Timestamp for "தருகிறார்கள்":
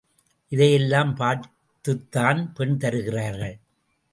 2.77-3.55